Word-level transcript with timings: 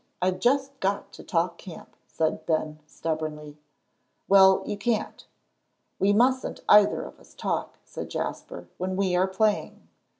I've 0.19 0.39
just 0.39 0.79
got 0.79 1.13
to 1.13 1.23
talk 1.23 1.59
camp," 1.59 1.95
said 2.07 2.47
Ben, 2.47 2.79
stubbornly. 2.87 3.59
"Well, 4.27 4.63
you 4.65 4.75
can't. 4.75 5.27
We 5.99 6.11
mustn't 6.11 6.61
either 6.67 7.03
of 7.03 7.19
us 7.19 7.35
talk," 7.35 7.77
said 7.85 8.09
Jasper, 8.09 8.67
"when 8.79 8.95
we 8.95 9.15
are 9.15 9.27
playing. 9.27 9.87